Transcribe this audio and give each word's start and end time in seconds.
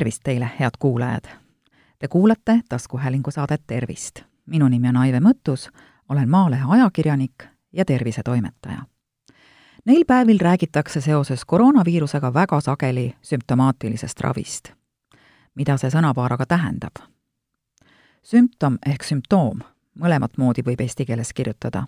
tervist 0.00 0.20
teile, 0.24 0.50
head 0.60 0.70
kuulajad! 0.78 1.24
Te 1.98 2.08
kuulate 2.08 2.60
taskuhäälingu 2.68 3.30
saadet 3.30 3.62
Tervist. 3.66 4.20
minu 4.46 4.68
nimi 4.68 4.88
on 4.88 4.96
Aive 4.96 5.20
Mõttus, 5.20 5.68
olen 6.08 6.30
Maalehe 6.30 6.64
ajakirjanik 6.68 7.44
ja 7.72 7.84
tervisetoimetaja. 7.84 8.78
Neil 9.84 10.04
päevil 10.06 10.38
räägitakse 10.40 11.00
seoses 11.00 11.44
koroonaviirusega 11.44 12.34
väga 12.34 12.60
sageli 12.60 13.14
sümptomaatilisest 13.22 14.20
ravist. 14.20 14.72
mida 15.54 15.76
see 15.76 15.90
sõnapaar 15.90 16.32
aga 16.32 16.46
tähendab? 16.46 16.96
sümptom 18.22 18.78
ehk 18.86 19.04
sümptoom, 19.04 19.60
mõlemat 20.00 20.32
moodi 20.36 20.62
võib 20.62 20.80
eesti 20.80 21.04
keeles 21.04 21.32
kirjutada, 21.32 21.86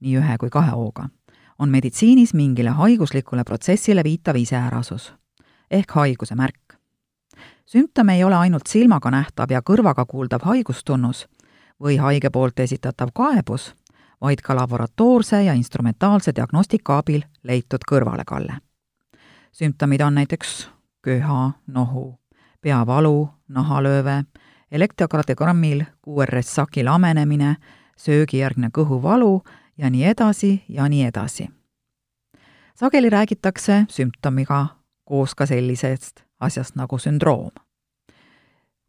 nii 0.00 0.16
ühe 0.16 0.38
kui 0.38 0.50
kahe 0.50 0.70
hooga, 0.70 1.08
on 1.58 1.68
meditsiinis 1.68 2.34
mingile 2.34 2.70
haiguslikule 2.70 3.44
protsessile 3.44 4.04
viitav 4.04 4.36
iseärasus 4.36 5.12
ehk 5.70 5.90
haiguse 5.90 6.34
märk 6.34 6.79
sümptom 7.72 8.08
ei 8.08 8.24
ole 8.24 8.36
ainult 8.36 8.66
silmaga 8.66 9.10
nähtav 9.10 9.50
ja 9.50 9.60
kõrvaga 9.62 10.04
kuuldav 10.06 10.42
haigustunnus 10.44 11.26
või 11.80 11.98
haige 12.02 12.30
poolt 12.30 12.58
esitatav 12.58 13.12
kaebus, 13.14 13.74
vaid 14.20 14.42
ka 14.42 14.56
laboratoorse 14.56 15.44
ja 15.44 15.54
instrumentaalse 15.54 16.34
diagnostika 16.36 16.98
abil 16.98 17.22
leitud 17.42 17.86
kõrvalekalle. 17.90 18.58
sümptomid 19.52 20.00
on 20.00 20.14
näiteks 20.14 20.70
köha, 21.02 21.52
nohu, 21.66 22.18
peavalu, 22.60 23.28
nahalööve, 23.48 24.24
elektrokardiogrammil 24.70 25.84
QRS-saki 26.06 26.84
lamenemine, 26.84 27.56
söögijärgne 27.96 28.70
kõhuvalu 28.72 29.42
ja 29.78 29.90
nii 29.90 30.04
edasi 30.04 30.64
ja 30.68 30.88
nii 30.88 31.04
edasi. 31.04 31.50
sageli 32.74 33.10
räägitakse 33.10 33.86
sümptomiga 33.88 34.66
koos 35.04 35.34
ka 35.34 35.46
sellisest 35.46 36.29
asjast 36.40 36.76
nagu 36.76 36.98
sündroom. 36.98 37.50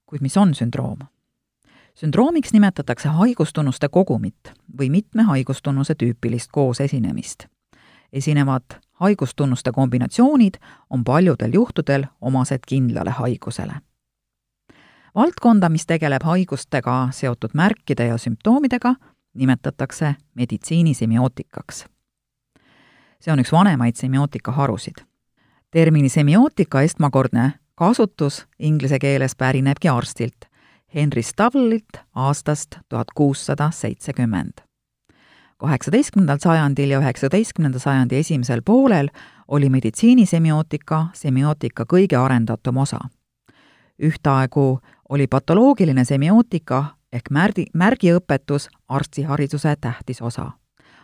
kuid 0.05 0.21
mis 0.21 0.37
on 0.37 0.53
sündroom? 0.55 0.97
sündroomiks 1.95 2.53
nimetatakse 2.53 3.09
haigustunnuste 3.09 3.89
kogumit 3.89 4.53
või 4.79 4.89
mitme 4.89 5.23
haigustunnuse 5.23 5.95
tüüpilist 5.95 6.49
koosesinemist. 6.51 7.45
esinevad 8.13 8.63
haigustunnuste 8.93 9.71
kombinatsioonid 9.71 10.53
on 10.89 11.03
paljudel 11.03 11.53
juhtudel 11.53 12.05
omased 12.21 12.59
kindlale 12.67 13.09
haigusele. 13.09 13.73
valdkonda, 15.15 15.69
mis 15.69 15.85
tegeleb 15.85 16.23
haigustega 16.23 17.07
seotud 17.11 17.49
märkide 17.53 18.05
ja 18.05 18.17
sümptoomidega, 18.17 18.95
nimetatakse 19.33 20.15
meditsiinisemioootikaks. 20.33 21.85
see 23.19 23.33
on 23.33 23.39
üks 23.39 23.51
vanemaid 23.51 23.95
semiootika 23.95 24.51
harusid 24.51 25.10
termini 25.71 26.09
semiootika 26.09 26.81
esmakordne 26.81 27.53
kasutus 27.75 28.47
inglise 28.59 28.99
keeles 28.99 29.35
pärinebki 29.35 29.89
arstilt 29.89 30.35
Henry 30.95 31.21
Stavlilt 31.21 31.97
aastast 32.15 32.75
tuhat 32.89 33.07
kuussada 33.15 33.71
seitsekümmend. 33.71 34.51
kaheksateistkümnendal 35.57 36.37
sajandil 36.37 36.89
ja 36.89 36.99
üheksateistkümnenda 36.99 37.79
sajandi 37.79 38.15
esimesel 38.15 38.61
poolel 38.65 39.07
oli 39.47 39.69
meditsiinisemioootika 39.69 41.07
semiootika 41.13 41.85
kõige 41.93 42.17
arendatum 42.17 42.77
osa. 42.77 42.99
ühtaegu 44.03 44.79
oli 45.09 45.27
patoloogiline 45.27 46.05
semiootika 46.05 46.85
ehk 47.13 47.29
märdi, 47.31 47.65
märgiõpetus 47.73 48.69
arstihariduse 48.89 49.75
tähtis 49.81 50.21
osa. 50.21 50.51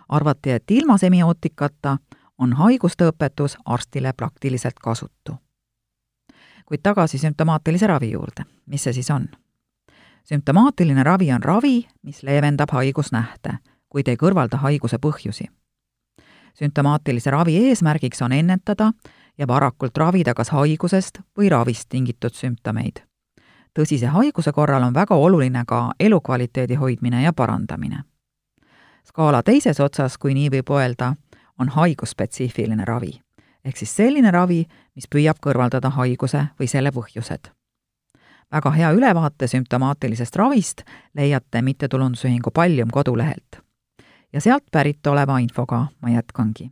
arvati, 0.09 0.51
et 0.51 0.71
ilma 0.71 0.97
semiootikata 0.97 1.97
on 2.37 2.53
haiguste 2.53 3.09
õpetus 3.09 3.57
arstile 3.65 4.13
praktiliselt 4.13 4.79
kasutu. 4.83 5.35
kuid 6.65 6.79
tagasi 6.83 7.17
sümptomaatilise 7.17 7.87
ravi 7.87 8.11
juurde, 8.11 8.43
mis 8.65 8.83
see 8.83 8.93
siis 8.93 9.11
on? 9.11 9.27
sümptomaatiline 10.29 11.03
ravi 11.03 11.31
on 11.31 11.43
ravi, 11.43 11.87
mis 12.03 12.23
leevendab 12.23 12.71
haigusnähte, 12.71 13.57
kuid 13.89 14.07
ei 14.07 14.15
kõrvalda 14.15 14.57
haiguse 14.57 14.97
põhjusi. 14.97 15.47
sümptomaatilise 16.53 17.31
ravi 17.31 17.57
eesmärgiks 17.69 18.21
on 18.21 18.31
ennetada 18.31 18.91
ja 19.37 19.47
varakult 19.47 19.97
ravida 19.97 20.33
kas 20.33 20.49
haigusest 20.49 21.19
või 21.39 21.49
ravist 21.49 21.89
tingitud 21.89 22.33
sümptomeid. 22.33 22.99
tõsise 23.79 24.05
haiguse 24.05 24.51
korral 24.51 24.83
on 24.83 24.93
väga 24.93 25.15
oluline 25.15 25.63
ka 25.67 25.93
elukvaliteedi 25.99 26.75
hoidmine 26.75 27.23
ja 27.23 27.33
parandamine. 27.33 28.03
skaala 29.03 29.43
teises 29.43 29.79
otsas, 29.79 30.17
kui 30.17 30.33
nii 30.33 30.49
võib 30.49 30.69
öelda, 30.69 31.15
on 31.59 31.69
haigusspetsiifiline 31.69 32.85
ravi. 32.85 33.21
ehk 33.65 33.77
siis 33.77 33.95
selline 33.95 34.31
ravi, 34.31 34.65
mis 34.95 35.07
püüab 35.15 35.41
kõrvaldada 35.43 35.89
haiguse 35.89 36.45
või 36.59 36.67
selle 36.67 36.91
põhjused. 36.91 37.51
väga 38.51 38.71
hea 38.71 38.91
ülevaate 38.91 39.47
sümptomaatilisest 39.47 40.35
ravist 40.35 40.81
leiate 41.13 41.61
mittetulundusühingu 41.61 42.51
Pallium 42.51 42.89
kodulehelt. 42.91 43.59
ja 44.33 44.41
sealt 44.41 44.63
pärit 44.71 45.07
oleva 45.07 45.37
infoga 45.37 45.87
ma 46.01 46.09
jätkangi. 46.09 46.71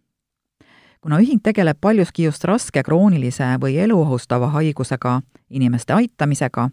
kuna 1.02 1.20
ühing 1.20 1.42
tegeleb 1.44 1.78
paljuski 1.82 2.24
just 2.24 2.44
raske 2.44 2.84
kroonilise 2.84 3.58
või 3.62 3.78
eluohustava 3.78 4.48
haigusega 4.48 5.22
inimeste 5.50 5.94
aitamisega, 5.94 6.70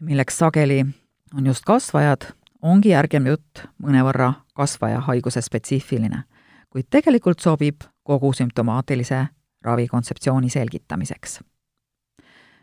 milleks 0.00 0.38
sageli 0.38 0.86
on 1.34 1.46
just 1.46 1.64
kasvajad, 1.64 2.32
ongi 2.62 2.88
järgem 2.88 3.26
jutt 3.26 3.66
mõnevõrra 3.82 4.32
kasvaja 4.54 5.00
haiguse 5.00 5.40
spetsiifiline 5.40 6.24
kuid 6.74 6.90
tegelikult 6.90 7.38
sobib 7.38 7.84
kogu 8.02 8.32
sümptomaatilise 8.32 9.26
ravi 9.62 9.86
kontseptsiooni 9.88 10.50
selgitamiseks. 10.50 11.40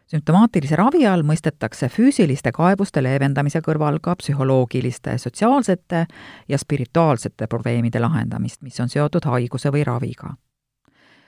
sümptomaatilise 0.07 0.75
ravi 0.75 1.07
all 1.07 1.23
mõistetakse 1.23 1.88
füüsiliste 1.89 2.51
kaebuste 2.51 3.03
leevendamise 3.03 3.61
kõrval 3.63 4.01
ka 4.03 4.16
psühholoogiliste, 4.19 5.17
sotsiaalsete 5.17 6.05
ja 6.50 6.57
spirituaalsete 6.57 7.47
probleemide 7.47 8.00
lahendamist, 8.00 8.61
mis 8.61 8.79
on 8.79 8.89
seotud 8.89 9.25
haiguse 9.25 9.71
või 9.71 9.85
raviga. 9.88 10.35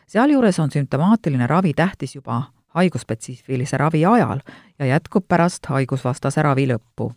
sealjuures 0.08 0.60
on 0.60 0.72
sümptomaatiline 0.72 1.48
ravi 1.48 1.74
tähtis 1.74 2.16
juba 2.16 2.44
haigusspetsiifilise 2.68 3.78
ravi 3.78 4.06
ajal 4.06 4.40
ja 4.80 4.86
jätkub 4.86 5.26
pärast 5.28 5.66
haigusvastase 5.66 6.42
ravi 6.42 6.68
lõppu. 6.68 7.14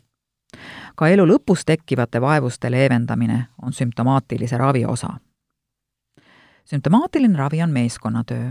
ka 0.96 1.08
elu 1.08 1.26
lõpus 1.26 1.64
tekkivate 1.66 2.20
vaevuste 2.20 2.70
leevendamine 2.70 3.46
on 3.62 3.72
sümptomaatilise 3.72 4.58
ravi 4.58 4.84
osa 4.84 5.25
sümptomaatiline 6.66 7.38
ravi 7.38 7.62
on 7.62 7.70
meeskonnatöö. 7.70 8.50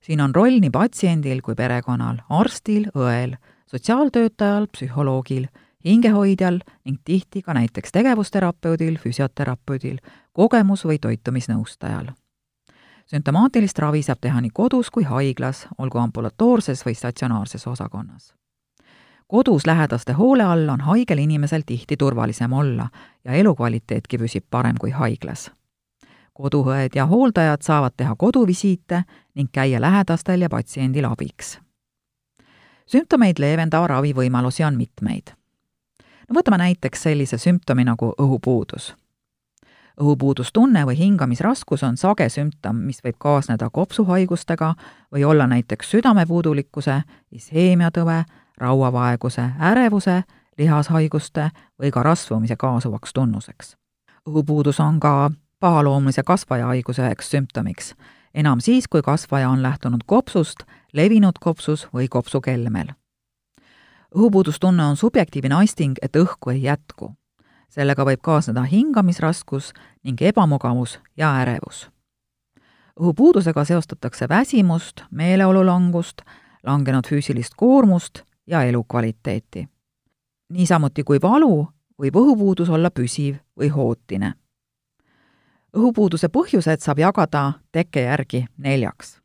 siin 0.00 0.20
on 0.20 0.34
roll 0.34 0.60
nii 0.60 0.70
patsiendil 0.70 1.40
kui 1.42 1.54
perekonnal, 1.54 2.16
arstil, 2.28 2.88
õel, 2.94 3.36
sotsiaaltöötajal, 3.66 4.66
psühholoogil, 4.66 5.46
hingehoidjal 5.84 6.58
ning 6.84 6.98
tihti 7.04 7.42
ka 7.42 7.54
näiteks 7.54 7.92
tegevusterapeudil, 7.92 8.98
füsioterapeudil, 8.98 9.98
kogemus- 10.32 10.84
või 10.84 10.98
toitumisnõustajal. 10.98 12.12
sümptomaatilist 13.06 13.78
ravi 13.78 14.02
saab 14.02 14.18
teha 14.20 14.40
nii 14.40 14.50
kodus 14.54 14.90
kui 14.90 15.02
haiglas, 15.04 15.66
olgu 15.78 15.98
ambulatoorses 15.98 16.86
või 16.86 16.94
statsionaarses 16.94 17.66
osakonnas 17.66 18.34
kodus 19.26 19.66
lähedaste 19.66 20.12
hoole 20.12 20.44
all 20.44 20.68
on 20.68 20.80
haigel 20.80 21.18
inimesel 21.18 21.62
tihti 21.66 21.96
turvalisem 21.96 22.52
olla 22.52 22.88
ja 23.24 23.32
elukvaliteetki 23.32 24.18
püsib 24.18 24.44
parem 24.50 24.76
kui 24.80 24.90
haiglas 24.90 25.50
koduõed 26.34 26.94
ja 26.94 27.06
hooldajad 27.06 27.62
saavad 27.62 27.92
teha 27.96 28.14
koduvisiite 28.16 29.04
ning 29.34 29.50
käia 29.52 29.80
lähedastel 29.80 30.40
ja 30.40 30.48
patsiendil 30.48 31.04
abiks. 31.04 31.58
sümptomeid 32.86 33.38
leevendava 33.38 33.86
ravi 33.86 34.12
võimalusi 34.12 34.64
on 34.66 34.76
mitmeid. 34.76 35.32
no 36.28 36.40
võtame 36.40 36.58
näiteks 36.58 37.02
sellise 37.02 37.38
sümptomi 37.38 37.84
nagu 37.84 38.14
õhupuudus. 38.18 38.94
õhupuudustunne 40.00 40.86
või 40.86 40.98
hingamisraskus 40.98 41.82
on 41.82 41.96
sage 41.96 42.28
sümptom, 42.28 42.76
mis 42.76 43.04
võib 43.04 43.16
kaasneda 43.18 43.70
kopsuhaigustega 43.70 44.74
või 45.12 45.24
olla 45.24 45.46
näiteks 45.46 45.90
südamepuudulikkuse, 45.90 47.02
isheemiatõve, 47.32 48.24
rauavaeguse, 48.58 49.50
ärevuse, 49.60 50.22
lihashaiguste 50.58 51.50
või 51.82 51.90
ka 51.90 52.02
rasvumise 52.02 52.56
kaasuvaks 52.56 53.12
tunnuseks. 53.12 53.76
õhupuudus 54.28 54.80
on 54.80 55.00
ka 55.00 55.30
pahaloomulise 55.62 56.22
kasvaja 56.26 56.66
haiguse 56.66 57.02
üheks 57.02 57.28
sümptomiks, 57.30 57.94
enam 58.34 58.60
siis, 58.60 58.88
kui 58.90 59.02
kasvaja 59.02 59.50
on 59.50 59.62
lähtunud 59.62 60.02
kopsust, 60.06 60.66
levinud 60.92 61.38
kopsus 61.40 61.86
või 61.94 62.08
kopsukelmel. 62.10 62.90
õhupuudustunne 64.14 64.84
on 64.84 64.96
subjektiivne 64.96 65.54
asting, 65.54 65.94
et 66.02 66.16
õhku 66.16 66.50
ei 66.50 66.62
jätku. 66.62 67.14
sellega 67.68 68.04
võib 68.04 68.20
kaasneda 68.22 68.62
hingamisraskus 68.62 69.72
ning 70.04 70.22
ebamugavus 70.22 70.98
ja 71.16 71.30
ärevus. 71.42 71.90
õhupuudusega 73.00 73.64
seostatakse 73.64 74.28
väsimust, 74.28 75.04
meeleolulangust, 75.10 76.22
langenud 76.62 77.06
füüsilist 77.06 77.54
koormust 77.56 78.22
ja 78.46 78.62
elukvaliteeti. 78.62 79.68
niisamuti 80.48 81.04
kui 81.04 81.22
valu, 81.22 81.68
võib 81.98 82.16
õhupuudus 82.16 82.68
olla 82.68 82.90
püsiv 82.90 83.36
või 83.58 83.68
hootine 83.68 84.41
õhupuuduse 85.76 86.28
põhjused 86.28 86.84
saab 86.84 86.98
jagada 86.98 87.52
tekke 87.72 88.00
järgi 88.00 88.46
neljaks. 88.58 89.18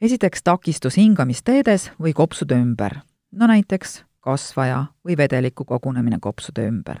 esiteks 0.00 0.42
takistus 0.42 0.96
hingamisteedes 0.96 1.90
või 2.00 2.12
kopsude 2.12 2.54
ümber, 2.54 3.00
no 3.32 3.46
näiteks 3.46 4.04
kasvaja 4.20 4.86
või 5.04 5.16
vedeliku 5.16 5.64
kogunemine 5.64 6.18
kopsude 6.20 6.66
ümber. 6.66 7.00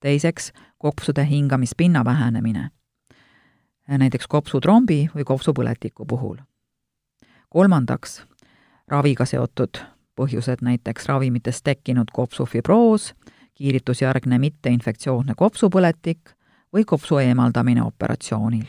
teiseks, 0.00 0.52
kopsude 0.78 1.26
hingamispinna 1.26 2.04
vähenemine, 2.04 2.70
näiteks 3.88 4.26
kopsutrombi 4.26 5.10
või 5.14 5.24
kopsupõletiku 5.24 6.06
puhul. 6.06 6.36
kolmandaks, 7.48 8.26
raviga 8.88 9.24
seotud 9.24 9.78
põhjused, 10.16 10.58
näiteks 10.62 11.06
ravimitest 11.06 11.64
tekkinud 11.64 12.10
kopsufibroos, 12.12 13.14
kiiritusjärgne 13.54 14.38
mitteinfektsioonne 14.38 15.34
kopsupõletik 15.36 16.34
või 16.72 16.84
kopsu 16.84 17.18
eemaldamine 17.18 17.82
operatsioonil. 17.82 18.64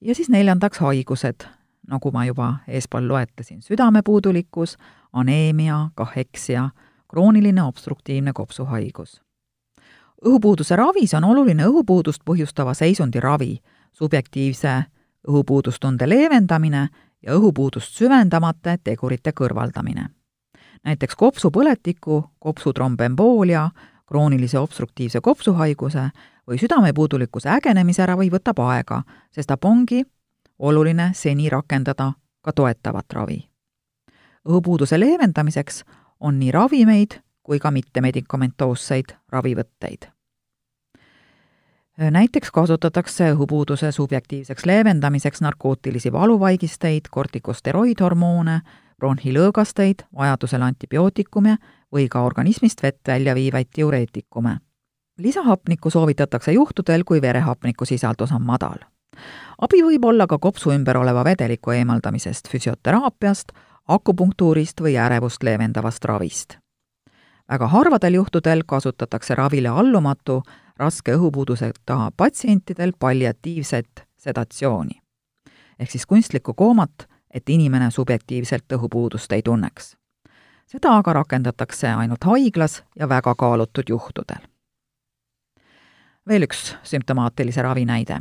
ja 0.00 0.14
siis 0.14 0.28
neljandaks 0.28 0.78
haigused, 0.78 1.46
nagu 1.88 2.10
ma 2.10 2.24
juba 2.24 2.54
eespool 2.68 3.08
loetlesin, 3.08 3.62
südamepuudulikkus, 3.62 4.76
aneemia, 5.12 5.88
kaheksia, 5.94 6.70
krooniline 7.08 7.62
obstruktiivne 7.62 8.32
kopsuhaigus. 8.32 9.22
õhupuuduse 10.24 10.76
ravis 10.76 11.14
on 11.14 11.24
oluline 11.24 11.66
õhupuudust 11.66 12.22
põhjustava 12.24 12.74
seisundi 12.74 13.20
ravi, 13.20 13.58
subjektiivse 13.92 14.84
õhupuudustunde 15.28 16.08
leevendamine 16.08 16.88
ja 17.22 17.34
õhupuudust 17.34 17.92
süvendamata 17.92 18.78
tegurite 18.84 19.32
kõrvaldamine. 19.32 20.08
näiteks 20.84 21.16
kopsupõletiku, 21.16 22.24
kopsutrombemboolia, 22.38 23.70
kroonilise 24.06 24.58
obstruktiivse 24.58 25.20
kopsuhaiguse 25.20 26.10
või 26.46 26.58
südamepuudulikkuse 26.58 27.50
ägenemise 27.50 28.02
ära 28.02 28.16
või 28.16 28.30
võtab 28.30 28.60
aega, 28.62 29.02
sestap 29.30 29.64
ongi 29.64 30.04
oluline 30.58 31.10
seni 31.14 31.50
rakendada 31.50 32.12
ka 32.42 32.52
toetavat 32.52 33.12
ravi. 33.12 33.48
õhupuuduse 34.48 35.00
leevendamiseks 35.00 35.84
on 36.20 36.38
nii 36.38 36.50
ravimeid 36.52 37.20
kui 37.42 37.58
ka 37.58 37.70
mittemedikamentoosseid 37.70 39.16
ravivõtteid. 39.32 40.10
näiteks 41.98 42.50
kasutatakse 42.50 43.32
õhupuuduse 43.32 43.92
subjektiivseks 43.92 44.66
leevendamiseks 44.66 45.40
narkootilisi 45.40 46.12
valuvaigisteid, 46.12 47.00
kortikosteroidhormoone, 47.10 48.60
bronhilõõgasteid, 48.98 50.04
vajadusel 50.16 50.62
antibiootikume 50.62 51.56
või 51.92 52.08
ka 52.08 52.22
organismist 52.22 52.82
vett 52.82 53.08
välja 53.08 53.34
viivaid 53.34 53.68
diureetikume 53.76 54.58
lisahapnikku 55.18 55.90
soovitatakse 55.90 56.52
juhtudel, 56.52 57.02
kui 57.04 57.22
verehapniku 57.22 57.84
sisaldus 57.84 58.32
on 58.32 58.42
madal. 58.42 58.78
abi 59.58 59.82
võib 59.82 60.04
olla 60.04 60.26
ka 60.26 60.38
kopsu 60.38 60.70
ümber 60.70 60.96
oleva 60.96 61.24
vedeliku 61.24 61.70
eemaldamisest, 61.70 62.48
füsioteraapiast, 62.48 63.52
akupunktuurist 63.88 64.80
või 64.80 64.96
ärevust 64.96 65.42
leevendavast 65.42 66.04
ravist. 66.04 66.58
väga 67.48 67.66
harvadel 67.66 68.14
juhtudel 68.14 68.62
kasutatakse 68.66 69.34
ravile 69.34 69.68
allumatu 69.68 70.42
raske 70.76 71.14
õhupuuduseta 71.16 72.10
patsientidel 72.16 72.92
palliatiivset 72.98 74.06
sedatsiooni. 74.18 75.00
ehk 75.78 75.90
siis 75.90 76.06
kunstlikku 76.06 76.54
koomat, 76.54 77.08
et 77.30 77.48
inimene 77.48 77.90
subjektiivselt 77.90 78.72
õhupuudust 78.72 79.32
ei 79.32 79.42
tunneks. 79.42 79.96
seda 80.66 80.96
aga 80.96 81.12
rakendatakse 81.12 81.88
ainult 81.88 82.24
haiglas 82.24 82.84
ja 82.96 83.08
väga 83.08 83.34
kaalutud 83.34 83.84
juhtudel 83.88 84.55
veel 86.28 86.46
üks 86.46 86.74
sümptomaatilise 86.82 87.62
ravi 87.62 87.84
näide. 87.84 88.20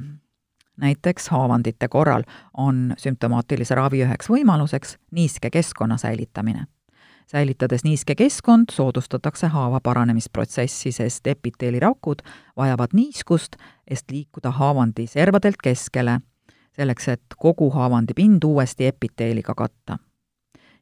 näiteks 0.78 1.30
haavandite 1.30 1.88
korral 1.88 2.24
on 2.57 2.94
sümptomaatilise 2.98 3.75
ravi 3.75 4.02
üheks 4.04 4.30
võimaluseks 4.30 4.98
niiske 5.12 5.50
keskkonna 5.50 5.98
säilitamine. 5.98 6.66
säilitades 7.31 7.84
niiske 7.84 8.16
keskkond, 8.16 8.66
soodustatakse 8.72 9.48
haava 9.48 9.80
paranemisprotsessi, 9.80 10.92
sest 10.92 11.28
epiteelirakud 11.28 12.22
vajavad 12.57 12.90
niiskust, 12.94 13.56
et 13.88 14.04
liikuda 14.12 14.52
haavandi 14.52 15.07
servadelt 15.07 15.57
keskele, 15.63 16.19
selleks 16.75 17.07
et 17.07 17.24
kogu 17.38 17.69
haavandi 17.69 18.13
pind 18.13 18.44
uuesti 18.44 18.86
epiteeliga 18.86 19.54
katta. 19.56 19.98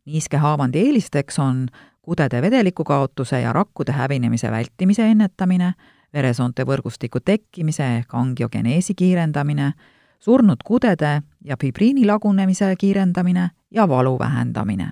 niiske 0.06 0.38
haavandi 0.38 0.80
eelisteks 0.80 1.40
on 1.40 1.68
kudede 2.02 2.42
vedeliku 2.42 2.84
kaotuse 2.84 3.42
ja 3.42 3.54
rakkude 3.54 3.92
hävinemise 3.92 4.52
vältimise 4.52 5.08
ennetamine, 5.12 5.74
veresoonte 6.13 6.65
võrgustiku 6.65 7.19
tekkimise 7.25 7.83
ehk 7.98 8.13
angiogeneesi 8.13 8.94
kiirendamine, 8.95 9.71
surnud 10.19 10.63
kudede 10.65 11.21
ja 11.45 11.57
fibriini 11.62 12.06
lagunemise 12.06 12.75
kiirendamine 12.80 13.50
ja 13.71 13.89
valu 13.89 14.19
vähendamine. 14.19 14.92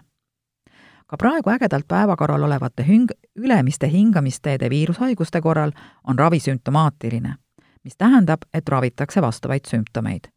ka 1.08 1.18
praegu 1.18 1.50
ägedalt 1.50 1.88
päevakorral 1.88 2.44
olevate 2.44 2.84
hing-, 2.84 3.12
ülemiste 3.36 3.88
hingamisteede 3.92 4.70
viirushaiguste 4.70 5.42
korral 5.42 5.72
on 6.04 6.20
ravi 6.20 6.40
sümptomaatiline, 6.40 7.36
mis 7.84 7.98
tähendab, 7.98 8.42
et 8.54 8.70
ravitakse 8.70 9.22
vastavaid 9.22 9.68
sümptomeid. 9.68 10.28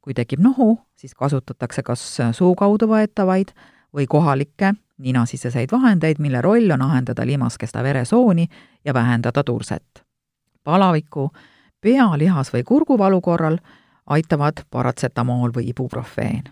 kui 0.00 0.14
tekib 0.14 0.40
nohu, 0.40 0.78
siis 0.96 1.14
kasutatakse 1.14 1.82
kas 1.82 2.18
suu 2.32 2.54
kaudu 2.54 2.86
võetavaid 2.86 3.52
või 3.96 4.06
kohalikke 4.06 4.74
ninasiseseid 4.98 5.68
vahendeid, 5.72 6.16
mille 6.18 6.40
roll 6.40 6.70
on 6.70 6.82
ahendada 6.82 7.26
limaskesta 7.26 7.82
veresooni 7.82 8.46
ja 8.84 8.94
vähendada 8.94 9.44
turset 9.44 10.07
palaviku, 10.68 11.30
pea, 11.80 12.06
lihas- 12.20 12.52
või 12.52 12.62
kurguvalu 12.62 13.20
korral 13.20 13.56
aitavad 14.06 14.52
paratsetamool 14.70 15.50
või 15.56 15.68
ibuprofeen. 15.68 16.44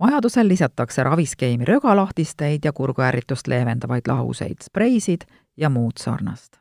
vajadusel 0.00 0.48
lisatakse 0.48 1.02
raviskeemi 1.02 1.64
rögalahtisteid 1.64 2.64
ja 2.64 2.72
kurguärritust 2.72 3.46
leevendavaid 3.46 4.08
lahuseid, 4.08 4.56
spreisid 4.62 5.20
ja 5.56 5.68
muud 5.70 5.92
sarnast. 6.00 6.56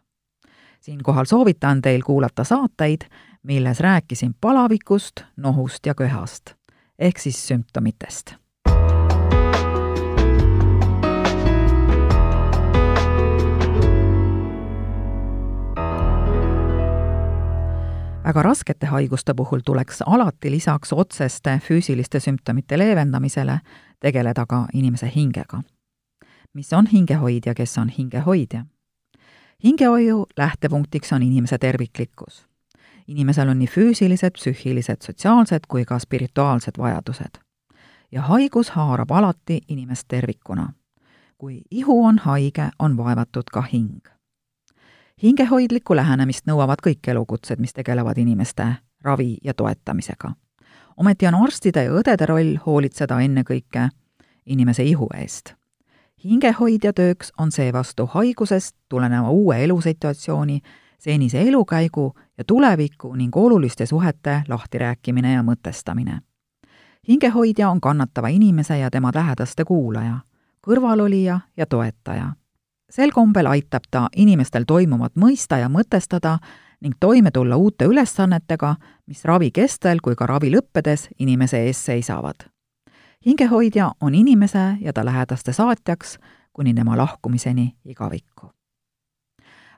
siinkohal 0.81 1.25
soovitan 1.25 1.81
teil 1.81 2.01
kuulata 2.01 2.43
saateid, 2.43 3.01
milles 3.43 3.79
rääkisin 3.79 4.35
palavikust, 4.41 5.23
nohust 5.37 5.85
ja 5.85 5.95
köhast 5.95 6.53
ehk 6.99 7.17
siis 7.17 7.47
sümptomitest 7.47 8.35
väga 18.29 18.41
raskete 18.41 18.85
haiguste 18.85 19.33
puhul 19.33 19.59
tuleks 19.65 20.01
alati 20.05 20.51
lisaks 20.51 20.93
otseste 20.93 21.59
füüsiliste 21.65 22.19
sümptomite 22.19 22.77
leevendamisele 22.77 23.59
tegeleda 23.99 24.45
ka 24.45 24.67
inimese 24.73 25.11
hingega. 25.15 25.61
mis 26.53 26.73
on 26.73 26.85
hingehoidja, 26.85 27.53
kes 27.53 27.77
on 27.77 27.89
hingehoidja? 27.89 28.65
hingehoiu 29.63 30.25
lähtepunktiks 30.37 31.13
on 31.13 31.23
inimese 31.23 31.57
terviklikkus. 31.57 32.47
inimesel 33.07 33.49
on 33.49 33.59
nii 33.59 33.67
füüsilised, 33.67 34.31
psüühilised, 34.37 35.01
sotsiaalsed 35.01 35.65
kui 35.67 35.85
ka 35.85 35.99
spirituaalsed 35.99 36.77
vajadused. 36.77 37.41
ja 38.11 38.21
haigus 38.21 38.69
haarab 38.69 39.11
alati 39.11 39.61
inimest 39.67 40.07
tervikuna. 40.07 40.73
kui 41.37 41.61
ihu 41.71 42.05
on 42.05 42.17
haige, 42.17 42.69
on 42.79 42.97
vaevatud 42.97 43.49
ka 43.53 43.61
hing 43.61 44.18
hingehoidlikku 45.23 45.95
lähenemist 45.95 46.47
nõuavad 46.47 46.79
kõik 46.83 47.07
elukutsed, 47.07 47.59
mis 47.59 47.73
tegelevad 47.73 48.17
inimeste 48.17 48.65
ravi 49.03 49.37
ja 49.43 49.53
toetamisega. 49.53 50.31
ometi 50.97 51.27
on 51.27 51.35
arstide 51.35 51.83
ja 51.83 51.91
õdede 51.91 52.25
roll 52.25 52.57
hoolitseda 52.65 53.19
ennekõike 53.19 53.89
inimese 54.45 54.83
ihu 54.83 55.07
eest. 55.15 55.53
hingehoidja 56.23 56.93
tööks 56.93 57.31
on 57.37 57.51
seevastu 57.51 58.05
haigusest 58.05 58.75
tuleneva 58.89 59.29
uue 59.29 59.63
elusituatsiooni, 59.63 60.61
senise 60.99 61.41
elukäigu 61.41 62.13
ja 62.37 62.43
tuleviku 62.43 63.15
ning 63.15 63.37
oluliste 63.37 63.85
suhete 63.85 64.43
lahtirääkimine 64.47 65.33
ja 65.33 65.43
mõtestamine. 65.43 66.19
hingehoidja 67.07 67.69
on 67.69 67.81
kannatava 67.81 68.27
inimese 68.27 68.77
ja 68.77 68.89
tema 68.89 69.11
lähedaste 69.15 69.65
kuulaja, 69.65 70.19
kõrvalolija 70.61 71.39
ja 71.57 71.65
toetaja 71.65 72.33
sel 72.89 73.11
kombel 73.11 73.47
aitab 73.47 73.83
ta 73.91 74.07
inimestel 74.15 74.63
toimuvat 74.67 75.15
mõista 75.15 75.59
ja 75.61 75.69
mõtestada 75.69 76.37
ning 76.81 76.95
toime 76.99 77.31
tulla 77.31 77.57
uute 77.57 77.85
ülesannetega, 77.85 78.75
mis 79.07 79.25
ravi 79.25 79.51
kestel 79.51 79.99
kui 80.03 80.15
ka 80.15 80.25
ravi 80.25 80.51
lõppedes 80.53 81.09
inimese 81.19 81.65
ees 81.65 81.85
seisavad. 81.85 82.35
hingehoidja 83.25 83.91
on 84.01 84.15
inimese 84.15 84.77
ja 84.81 84.93
ta 84.93 85.05
lähedaste 85.05 85.53
saatjaks 85.53 86.17
kuni 86.53 86.73
tema 86.73 86.97
lahkumiseni 86.97 87.75
igavikku. 87.85 88.51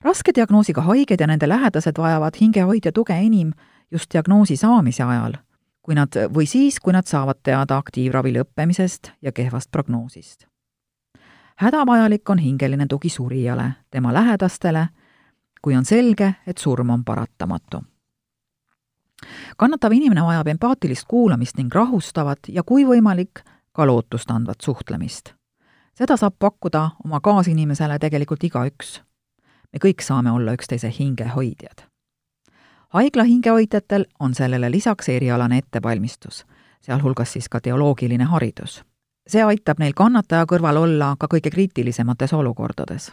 raske 0.01 0.31
diagnoosiga 0.35 0.81
haiged 0.81 1.19
ja 1.19 1.27
nende 1.27 1.49
lähedased 1.49 1.97
vajavad 1.97 2.33
hingehoidja 2.41 2.91
tuge 2.91 3.13
enim 3.13 3.51
just 3.91 4.13
diagnoosi 4.13 4.55
saamise 4.55 5.03
ajal, 5.03 5.33
kui 5.81 5.95
nad, 5.95 6.09
või 6.33 6.45
siis, 6.45 6.79
kui 6.79 6.93
nad 6.93 7.05
saavad 7.05 7.37
teada 7.43 7.77
aktiivravi 7.77 8.33
lõppemisest 8.33 9.11
ja 9.21 9.31
kehvast 9.31 9.71
prognoosist 9.71 10.50
hädavajalik 11.61 12.29
on 12.29 12.37
hingeline 12.37 12.85
tugi 12.87 13.09
surijale, 13.09 13.71
tema 13.91 14.13
lähedastele, 14.13 14.87
kui 15.61 15.75
on 15.75 15.85
selge, 15.85 16.35
et 16.47 16.57
surm 16.57 16.89
on 16.89 17.05
paratamatu. 17.05 17.83
kannatav 19.57 19.91
inimene 19.91 20.23
vajab 20.23 20.47
empaatilist 20.47 21.05
kuulamist 21.07 21.57
ning 21.57 21.73
rahustavat 21.73 22.39
ja 22.47 22.63
kui 22.63 22.85
võimalik, 22.85 23.43
ka 23.73 23.87
lootustandvat 23.87 24.61
suhtlemist. 24.61 25.33
seda 25.93 26.17
saab 26.17 26.33
pakkuda 26.39 26.89
oma 27.05 27.19
kaasinimesele 27.19 27.99
tegelikult 27.99 28.43
igaüks. 28.43 29.01
me 29.73 29.79
kõik 29.85 30.01
saame 30.01 30.31
olla 30.31 30.53
üksteise 30.53 30.93
hingehoidjad. 30.99 31.85
haigla 32.89 33.23
hingehoidjatel 33.23 34.05
on 34.19 34.33
sellele 34.33 34.71
lisaks 34.71 35.09
erialane 35.09 35.57
ettevalmistus, 35.57 36.45
sealhulgas 36.81 37.33
siis 37.33 37.49
ka 37.49 37.61
teoloogiline 37.61 38.23
haridus. 38.23 38.83
See 39.27 39.43
aitab 39.43 39.79
neil 39.79 39.93
kannataja 39.95 40.45
kõrval 40.49 40.77
olla 40.77 41.15
ka 41.19 41.27
kõige 41.27 41.51
kriitilisemates 41.51 42.33
olukordades. 42.33 43.11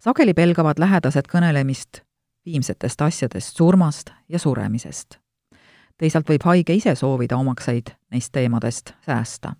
sageli 0.00 0.34
pelgavad 0.34 0.78
lähedased 0.78 1.28
kõnelemist 1.28 2.02
viimsetest 2.46 3.00
asjadest, 3.00 3.56
surmast 3.56 4.10
ja 4.28 4.38
suremisest. 4.38 5.18
teisalt 5.98 6.28
võib 6.28 6.44
haige 6.44 6.74
ise 6.74 6.94
soovida 6.94 7.36
omakseid 7.36 7.90
neist 8.10 8.32
teemadest 8.32 8.92
säästa. 9.06 9.52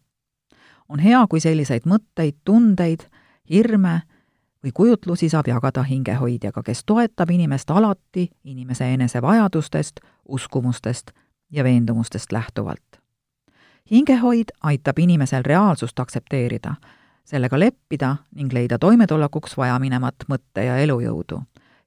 on 0.88 0.98
hea, 0.98 1.26
kui 1.30 1.40
selliseid 1.40 1.82
mõtteid, 1.86 2.36
tundeid, 2.44 3.00
hirme 3.50 4.02
või 4.64 4.72
kujutlusi 4.74 5.28
saab 5.28 5.48
jagada 5.48 5.82
hingehoidjaga, 5.82 6.62
kes 6.62 6.84
toetab 6.84 7.30
inimest 7.30 7.70
alati 7.70 8.30
inimese 8.44 8.84
enese 8.94 9.22
vajadustest, 9.22 10.00
uskumustest 10.28 11.10
ja 11.50 11.64
veendumustest 11.64 12.32
lähtuvalt. 12.32 12.99
Hingehoid 13.90 14.54
aitab 14.62 14.98
inimesel 14.98 15.42
reaalsust 15.46 15.98
aktsepteerida, 16.00 16.74
sellega 17.24 17.58
leppida 17.58 18.16
ning 18.34 18.52
leida 18.52 18.78
toimetulekuks 18.78 19.56
vajaminevat 19.56 20.14
mõtte- 20.28 20.66
ja 20.66 20.76
elujõudu 20.76 21.42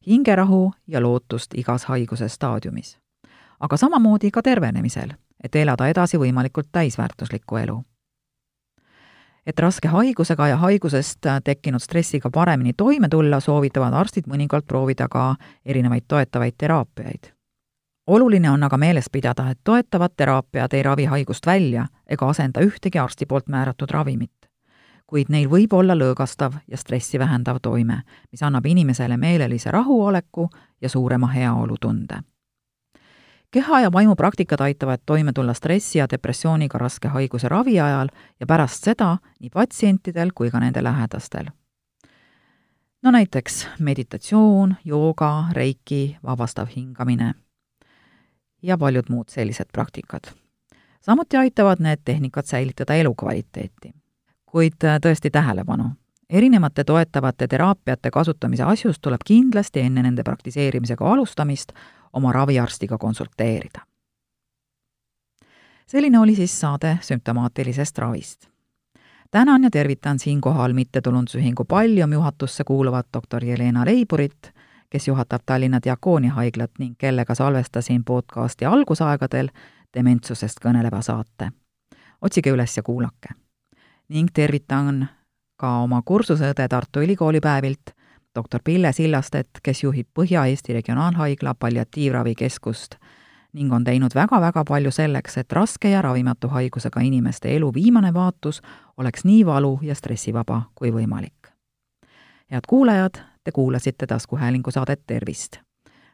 hingerahu 0.08 0.74
ja 0.88 1.02
lootust 1.02 1.54
igas 1.54 1.86
haiguse 1.86 2.30
staadiumis. 2.30 2.98
aga 3.60 3.78
samamoodi 3.78 4.32
ka 4.32 4.42
tervenemisel, 4.42 5.10
et 5.44 5.56
elada 5.56 5.88
edasi 5.88 6.18
võimalikult 6.18 6.68
täisväärtuslikku 6.72 7.58
elu. 7.58 7.84
et 9.46 9.60
raske 9.60 9.88
haigusega 9.88 10.48
ja 10.48 10.58
haigusest 10.58 11.20
tekkinud 11.44 11.82
stressiga 11.82 12.30
paremini 12.30 12.74
toime 12.74 13.10
tulla, 13.10 13.40
soovitavad 13.40 13.94
arstid 13.94 14.24
mõnikord 14.28 14.64
proovida 14.68 15.08
ka 15.08 15.36
erinevaid 15.66 16.04
toetavaid 16.08 16.54
teraapiaid. 16.58 17.34
Oluline 18.08 18.50
on 18.52 18.64
aga 18.64 18.78
meeles 18.78 19.10
pidada, 19.12 19.50
et 19.50 19.60
toetavad 19.64 20.12
teraapiad 20.18 20.74
ei 20.74 20.84
ravi 20.84 21.06
haigust 21.06 21.46
välja 21.46 21.88
ega 22.08 22.30
asenda 22.30 22.62
ühtegi 22.62 23.00
arsti 23.00 23.26
poolt 23.26 23.48
määratud 23.48 23.92
ravimit 23.92 24.44
kuid 25.14 25.30
neil 25.30 25.46
võib 25.46 25.74
olla 25.78 25.94
lõõgastav 25.94 26.56
ja 26.68 26.78
stressi 26.78 27.20
vähendav 27.22 27.60
toime, 27.62 28.00
mis 28.32 28.42
annab 28.42 28.66
inimesele 28.66 29.18
meelelise 29.18 29.72
rahuoleku 29.72 30.50
ja 30.82 30.90
suurema 30.90 31.28
heaolutunde. 31.28 32.24
keha 33.52 33.80
ja 33.80 33.92
vaimu 33.92 34.16
praktikad 34.16 34.62
aitavad 34.62 35.00
toime 35.06 35.34
tulla 35.34 35.54
stressi 35.54 36.00
ja 36.00 36.08
depressiooniga 36.12 36.78
raske 36.78 37.08
haiguse 37.08 37.50
ravi 37.50 37.80
ajal 37.80 38.10
ja 38.40 38.46
pärast 38.46 38.84
seda 38.84 39.18
nii 39.40 39.50
patsientidel 39.50 40.32
kui 40.36 40.52
ka 40.52 40.60
nende 40.60 40.84
lähedastel. 40.84 41.46
no 43.04 43.12
näiteks 43.12 43.68
meditatsioon, 43.80 44.76
jooga, 44.86 45.46
reiki, 45.52 46.18
vabastav 46.24 46.68
hingamine 46.76 47.34
ja 48.64 48.78
paljud 48.78 49.10
muud 49.10 49.30
sellised 49.30 49.66
praktikad. 49.74 50.32
samuti 51.02 51.38
aitavad 51.38 51.80
need 51.80 52.00
tehnikad 52.06 52.46
säilitada 52.46 52.96
elukvaliteeti 52.96 53.94
kuid 54.54 54.86
äh, 54.86 55.00
tõesti 55.02 55.32
tähelepanu. 55.34 55.90
erinevate 56.30 56.84
toetavate 56.84 57.48
teraapiate 57.48 58.12
kasutamise 58.12 58.64
asjus 58.64 59.00
tuleb 59.00 59.22
kindlasti 59.26 59.82
enne 59.82 60.02
nende 60.02 60.24
praktiseerimisega 60.24 61.12
alustamist 61.12 61.74
oma 62.14 62.32
raviarstiga 62.32 62.98
konsulteerida. 62.98 63.82
selline 65.88 66.20
oli 66.20 66.36
siis 66.36 66.60
saade 66.60 66.98
sümptomaatilisest 67.02 67.98
ravist. 67.98 68.48
tänan 69.32 69.64
ja 69.64 69.70
tervitan 69.70 70.20
siinkohal 70.20 70.74
mittetulundusühingu 70.74 71.66
Pallium 71.66 72.14
juhatusse 72.14 72.64
kuuluvat 72.64 73.08
doktor 73.14 73.46
Jelena 73.46 73.86
Leiburit, 73.86 74.54
kes 74.94 75.08
juhatab 75.08 75.42
Tallinna 75.46 75.80
Diakoonia 75.84 76.34
haiglat 76.34 76.72
ning 76.80 76.96
kellega 76.98 77.36
salvestasin 77.36 78.04
podcasti 78.06 78.66
algusaegadel 78.66 79.50
dementsusest 79.94 80.62
kõneleva 80.66 81.02
saate. 81.02 81.50
otsige 82.22 82.52
üles 82.54 82.78
ja 82.78 82.84
kuulake 82.84 83.30
ning 84.10 84.30
tervitan 84.34 85.08
ka 85.58 85.72
oma 85.82 86.02
kursuseõde 86.06 86.68
Tartu 86.70 87.02
Ülikooli 87.02 87.40
päevilt, 87.42 87.96
doktor 88.36 88.62
Pille 88.64 88.92
Sillastet, 88.94 89.50
kes 89.64 89.84
juhib 89.84 90.08
Põhja-Eesti 90.20 90.74
Regionaalhaigla 90.74 91.56
palliatiivravikeskust 91.56 92.96
ning 93.54 93.74
on 93.74 93.84
teinud 93.84 94.14
väga-väga 94.16 94.64
palju 94.66 94.92
selleks, 94.92 95.38
et 95.38 95.52
raske 95.52 95.90
ja 95.90 96.02
ravimatu 96.02 96.48
haigusega 96.48 97.02
inimeste 97.02 97.56
elu 97.56 97.74
viimane 97.74 98.14
vaatus 98.14 98.62
oleks 98.98 99.26
nii 99.26 99.46
valu- 99.46 99.80
ja 99.82 99.96
stressivaba 99.96 100.62
kui 100.76 100.92
võimalik. 100.92 101.43
Head 102.54 102.68
kuulajad, 102.70 103.14
te 103.44 103.52
kuulasite 103.52 104.08
taskuhäälingu 104.08 104.72
saadet 104.72 105.02
Tervist. 105.08 105.58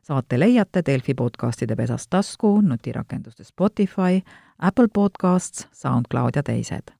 saate 0.03 0.39
leiate 0.39 0.81
Delfi 0.85 1.13
podcastide 1.13 1.75
pesast 1.75 2.07
tasku, 2.09 2.61
nutirakenduste 2.61 3.43
Spotify, 3.43 4.21
Apple 4.59 4.87
Podcasts, 4.93 5.67
SoundCloud 5.71 6.31
ja 6.35 6.43
teised 6.43 6.99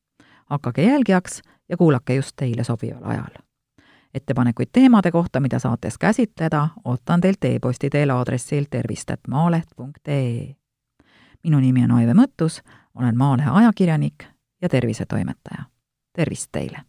hakake 0.50 0.84
jälgijaks 0.84 1.41
ja 1.69 1.77
kuulake 1.77 2.15
just 2.15 2.31
teile 2.36 2.63
sobival 2.63 3.03
ajal. 3.03 3.34
ettepanekuid 4.13 4.67
teemade 4.72 5.12
kohta, 5.12 5.39
mida 5.39 5.60
saates 5.60 5.98
käsitleda, 5.98 6.67
ootan 6.86 7.22
teilt 7.22 7.43
e-posti 7.43 7.89
teel 7.89 8.10
aadressil 8.10 8.65
tervist.maaleht.ee. 8.69 10.55
minu 11.43 11.60
nimi 11.60 11.84
on 11.84 11.91
Aive 11.91 12.13
Mõttus, 12.13 12.62
olen 12.96 13.17
Maalehe 13.17 13.50
ajakirjanik 13.50 14.24
ja 14.62 14.69
tervisetoimetaja. 14.69 15.63
tervist 16.13 16.50
teile! 16.51 16.88